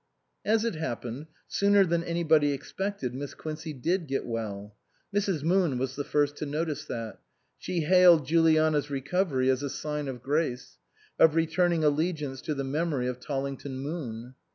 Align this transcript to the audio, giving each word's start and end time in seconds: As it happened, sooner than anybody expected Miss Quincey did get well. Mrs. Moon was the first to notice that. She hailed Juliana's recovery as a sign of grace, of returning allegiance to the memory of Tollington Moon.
As 0.43 0.65
it 0.65 0.73
happened, 0.73 1.27
sooner 1.47 1.85
than 1.85 2.03
anybody 2.03 2.53
expected 2.53 3.13
Miss 3.13 3.35
Quincey 3.35 3.71
did 3.71 4.07
get 4.07 4.25
well. 4.25 4.75
Mrs. 5.15 5.43
Moon 5.43 5.77
was 5.77 5.95
the 5.95 6.03
first 6.03 6.35
to 6.37 6.47
notice 6.47 6.85
that. 6.85 7.19
She 7.59 7.81
hailed 7.81 8.25
Juliana's 8.25 8.89
recovery 8.89 9.47
as 9.51 9.61
a 9.61 9.69
sign 9.69 10.07
of 10.07 10.23
grace, 10.23 10.79
of 11.19 11.35
returning 11.35 11.83
allegiance 11.83 12.41
to 12.41 12.55
the 12.55 12.63
memory 12.63 13.05
of 13.07 13.19
Tollington 13.19 13.77
Moon. 13.77 14.33